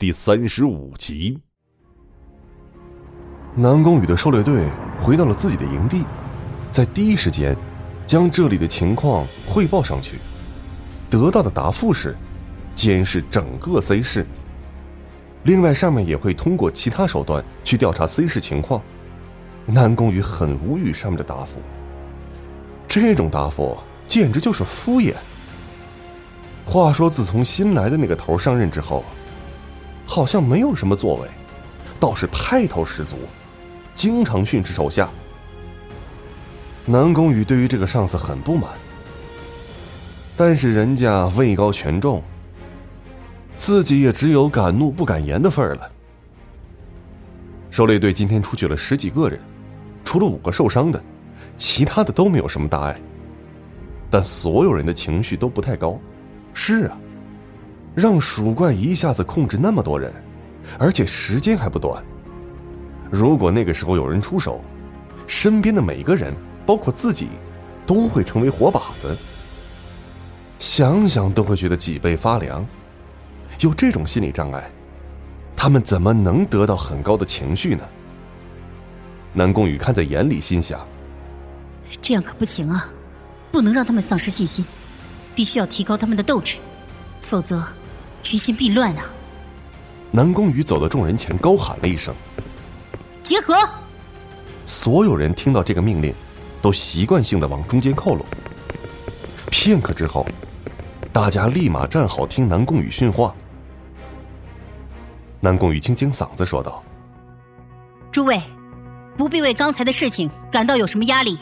[0.00, 1.36] 第三十五集。
[3.56, 4.70] 南宫羽的狩猎队
[5.02, 6.04] 回到了自己的营地，
[6.70, 7.56] 在第一时间
[8.06, 10.18] 将这里的情况汇报上去，
[11.10, 12.14] 得到的答复是
[12.76, 14.24] 监视整个 C 市。
[15.42, 18.80] 另外，上面也会通过其他手段去调查 C 市情况。
[19.66, 21.58] 南宫羽很无语上面的答复，
[22.86, 23.76] 这种答复
[24.06, 25.14] 简直就是敷衍。
[26.64, 29.04] 话说，自从新来的那个头上任之后，
[30.10, 31.28] 好像没有什么作为，
[32.00, 33.18] 倒是派头十足。
[33.94, 35.10] 经常训斥手下，
[36.86, 38.70] 南宫羽对于这个上司很不满，
[40.34, 42.22] 但是人家位高权重，
[43.58, 45.90] 自己也只有敢怒不敢言的份儿了。
[47.70, 49.38] 狩猎队今天出去了十几个人，
[50.04, 51.02] 除了五个受伤的，
[51.58, 52.98] 其他的都没有什么大碍，
[54.08, 56.00] 但所有人的情绪都不太高。
[56.54, 56.98] 是啊，
[57.94, 60.12] 让鼠怪一下子控制那么多人，
[60.78, 62.02] 而且时间还不短。
[63.10, 64.60] 如果那个时候有人出手，
[65.26, 66.34] 身边的每个人，
[66.66, 67.28] 包括自己，
[67.86, 69.16] 都会成为活靶子。
[70.58, 72.66] 想想都会觉得脊背发凉。
[73.60, 74.70] 有这种心理障碍，
[75.56, 77.84] 他们怎么能得到很高的情绪呢？
[79.32, 80.86] 南宫羽看在眼里，心想：
[82.00, 82.88] 这样可不行啊，
[83.50, 84.64] 不能让他们丧失信心，
[85.34, 86.56] 必须要提高他们的斗志，
[87.28, 87.62] 否则
[88.22, 89.04] 军心必乱啊！
[90.10, 92.14] 南宫羽走到众人前，高喊了一声。
[93.22, 93.54] 结合！
[94.64, 96.14] 所有人听到这个命令，
[96.62, 98.24] 都习惯性的往中间靠拢。
[99.50, 100.26] 片刻之后，
[101.12, 103.34] 大家立马站好，听南宫羽训话。
[105.38, 106.82] 南宫羽清清嗓子说道
[108.10, 108.42] ：“诸位，
[109.18, 111.36] 不必为刚才的事情感到有什么压力，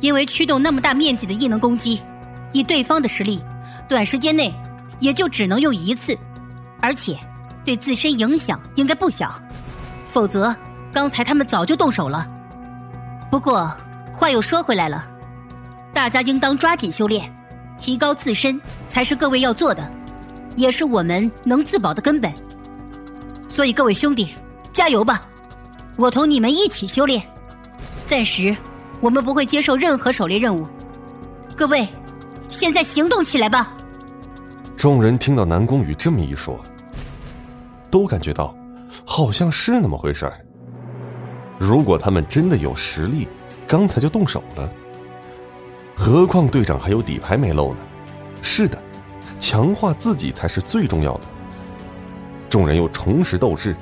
[0.00, 2.02] 因为驱动那么大面积的异能攻击，
[2.52, 3.40] 以对方的实力，
[3.88, 4.52] 短时间内
[4.98, 6.16] 也就只能用一次，
[6.80, 7.18] 而且
[7.64, 9.34] 对自身影响应该不小，
[10.04, 10.54] 否则。”
[10.92, 12.26] 刚才他们早就动手了，
[13.30, 13.70] 不过
[14.14, 15.04] 话又说回来了，
[15.92, 17.30] 大家应当抓紧修炼，
[17.78, 19.86] 提高自身才是各位要做的，
[20.54, 22.32] 也是我们能自保的根本。
[23.46, 24.30] 所以各位兄弟，
[24.72, 25.20] 加油吧！
[25.96, 27.22] 我同你们一起修炼。
[28.06, 28.56] 暂时
[29.02, 30.66] 我们不会接受任何狩猎任务。
[31.54, 31.86] 各位，
[32.48, 33.75] 现在行动起来吧！
[34.76, 36.60] 众人听到南宫羽这么一说，
[37.90, 38.54] 都感觉到
[39.06, 40.44] 好像是那么回事儿。
[41.58, 43.26] 如果他们真的有实力，
[43.66, 44.70] 刚才就动手了。
[45.96, 47.78] 何况队长还有底牌没露呢。
[48.42, 48.78] 是的，
[49.38, 51.22] 强化自己才是最重要的。
[52.50, 53.74] 众人又重拾斗志，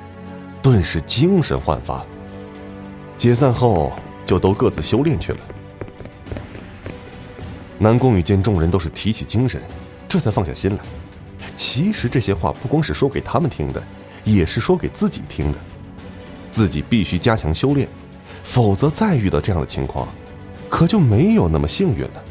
[0.61, 2.03] 顿时精神焕发。
[3.17, 3.91] 解散后
[4.25, 5.39] 就都各自修炼去了。
[7.77, 9.61] 南宫羽见众人都是提起精神，
[10.15, 10.79] 这才放下心来。
[11.57, 13.83] 其实这些话不光是说给他们听的，
[14.23, 15.59] 也是说给自己听的。
[16.49, 17.85] 自己必须加强修炼，
[18.41, 20.07] 否则再遇到这样的情况，
[20.69, 22.23] 可就没有那么幸运了。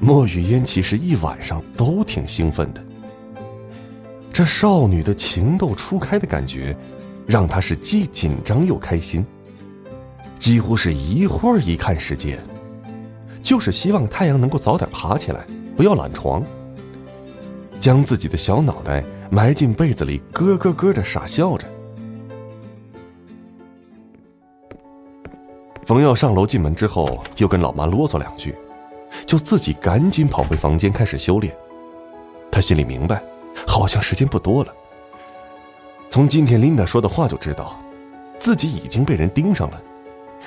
[0.00, 2.82] 莫雨嫣其实一晚上都挺兴奋的，
[4.32, 6.74] 这少女的情窦初开的感觉，
[7.26, 9.22] 让她是既紧张又开心，
[10.38, 12.42] 几乎是一会儿一看时间，
[13.42, 15.44] 就是希望太阳能够早点爬起来，
[15.76, 16.42] 不要懒床，
[17.80, 19.04] 将自己的小脑袋。
[19.34, 21.66] 埋进被子里，咯咯咯的傻笑着。
[25.86, 28.54] 冯耀上楼进门之后，又跟老妈啰嗦两句，
[29.24, 31.50] 就自己赶紧跑回房间开始修炼。
[32.50, 33.22] 他心里明白，
[33.66, 34.70] 好像时间不多了。
[36.10, 37.74] 从今天琳达说的话就知道，
[38.38, 39.80] 自己已经被人盯上了。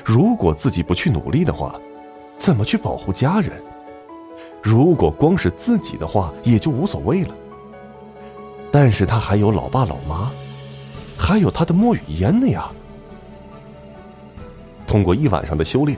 [0.03, 1.75] 如果自己不去努力的话，
[2.37, 3.51] 怎么去保护家人？
[4.61, 7.35] 如果光是自己的话，也就无所谓了。
[8.71, 10.31] 但是他还有老爸老妈，
[11.17, 12.67] 还有他的莫雨嫣呢呀。
[14.87, 15.97] 通过一晚上的修炼，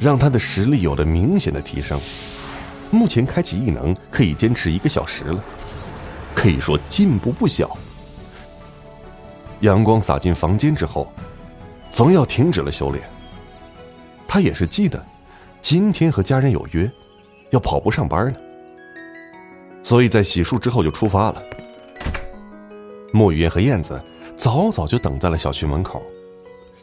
[0.00, 2.00] 让他的实力有了明显的提升。
[2.90, 5.42] 目前开启异能可以坚持一个小时了，
[6.34, 7.76] 可以说进步不小。
[9.60, 11.10] 阳光洒进房间之后，
[11.90, 13.02] 冯耀停止了修炼。
[14.28, 15.04] 他也是记得，
[15.64, 16.90] 今天和家人有约，
[17.48, 18.38] 要跑步上班呢，
[19.82, 21.42] 所以在洗漱之后就出发了。
[23.14, 23.98] 莫雨嫣和燕子
[24.36, 26.02] 早早就等在了小区门口，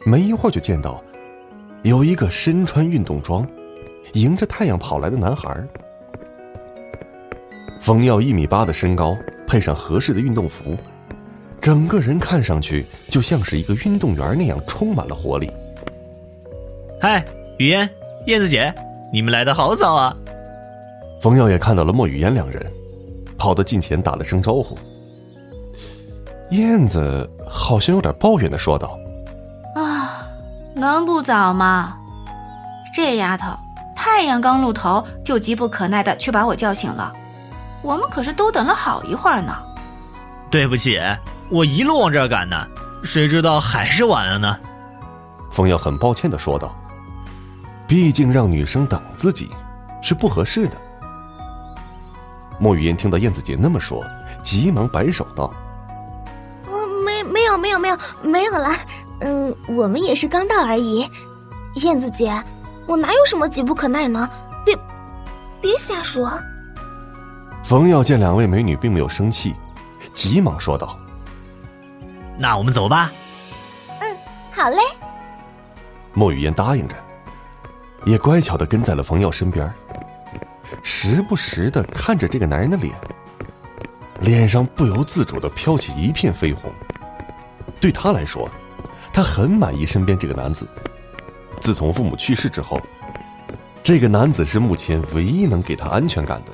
[0.04, 1.00] 没一会儿就见到
[1.84, 3.46] 有一个身穿运动装、
[4.14, 5.56] 迎着太阳跑来的男孩。
[7.80, 10.76] 冯耀一米八的身高，配上合适的运动服，
[11.60, 15.48] 整个人看上去就像是一个运动员那样，充满了活力。
[17.00, 17.24] 嗨，
[17.58, 17.88] 雨嫣、
[18.26, 18.72] 燕子姐，
[19.12, 20.14] 你们来的好早啊！
[21.20, 22.64] 冯耀也看到了莫雨嫣两人，
[23.36, 24.78] 跑到近前打了声招呼。
[26.50, 28.96] 燕子好像有点抱怨的说道
[29.74, 30.24] ：“啊，
[30.74, 31.96] 能不早吗？
[32.94, 33.46] 这丫头
[33.96, 37.12] 太阳刚露头，就急不可耐的去把我叫醒了。
[37.82, 39.52] 我们可是都等了好一会儿呢。
[40.48, 41.00] 对不起，
[41.50, 42.66] 我一路往这儿赶呢，
[43.02, 44.56] 谁知道还是晚了呢。”
[45.50, 46.74] 冯耀很抱歉的说道
[47.92, 49.50] ：“毕竟让女生等自己，
[50.00, 50.78] 是不合适的。”
[52.58, 54.02] 莫雨嫣听到燕子姐那么说，
[54.42, 55.52] 急忙摆手道。
[57.30, 58.74] 没有没有没有没有了，
[59.20, 61.06] 嗯，我们也是刚到而已。
[61.82, 62.32] 燕子姐，
[62.86, 64.26] 我哪有什么急不可耐呢？
[64.64, 64.74] 别，
[65.60, 66.32] 别瞎说。
[67.62, 69.54] 冯耀见两位美女并没有生气，
[70.14, 70.96] 急忙说道
[72.40, 73.12] ：“那我们走吧。”
[74.00, 74.18] 嗯，
[74.50, 74.78] 好嘞。
[76.14, 76.96] 莫雨嫣答应着，
[78.04, 79.72] 也乖巧的跟在了冯耀身边，
[80.82, 82.94] 时不时的看着这个男人的脸，
[84.20, 86.72] 脸上不由自主的飘起一片绯红。
[87.80, 88.48] 对他来说，
[89.12, 90.66] 他很满意身边这个男子。
[91.60, 92.80] 自从父母去世之后，
[93.82, 96.52] 这个男子是目前唯一能给他安全感的。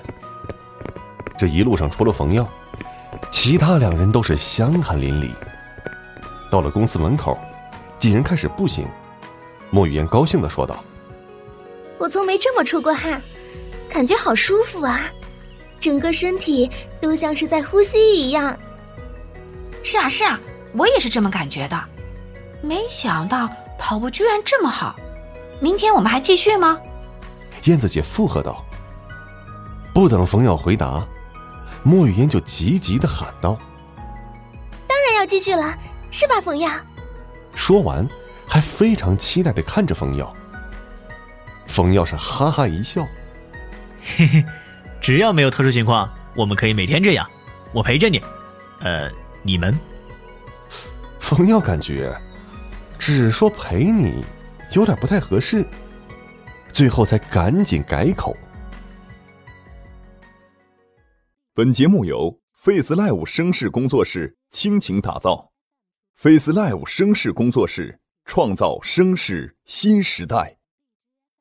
[1.39, 2.47] 这一路上除了冯耀，
[3.31, 5.31] 其他两人都是香汗淋漓。
[6.50, 7.39] 到了公司门口，
[7.99, 8.87] 几人开始步行。
[9.71, 10.83] 莫雨嫣高兴的说道
[11.99, 13.21] ：“我从没这么出过汗，
[13.89, 15.03] 感觉好舒服啊，
[15.81, 18.56] 整个身体都像是在呼吸一样。”
[19.83, 20.39] 是啊，是啊。
[20.75, 21.83] 我也是这么感觉的，
[22.61, 23.49] 没想到
[23.79, 24.95] 跑步居然这么好。
[25.61, 26.79] 明天我们还继续吗？
[27.65, 28.62] 燕子姐附和道。
[29.95, 31.05] 不等冯耀回答，
[31.83, 33.59] 莫雨嫣就急急的喊道
[34.87, 35.75] ：“当然要继续了，
[36.11, 36.71] 是吧，冯耀？”
[37.56, 38.06] 说完，
[38.47, 40.33] 还非常期待的看着冯耀。
[41.79, 43.07] 冯耀是哈哈一笑
[44.03, 44.45] ：“嘿嘿，
[45.01, 47.31] 只要没有特殊情况，我们可以每天这样，
[47.73, 48.21] 我陪着你。
[48.81, 49.09] 呃，
[49.45, 49.79] 你们。”
[51.21, 52.13] 冯耀感觉，
[52.99, 54.25] 只说陪你，
[54.73, 55.65] 有点不太合适，
[56.73, 58.37] 最后才赶紧改口。
[61.55, 65.53] 本节目由 Face Live 声势工作室倾情打造
[66.17, 70.58] ，Face Live 声势工作室创造声势新时代。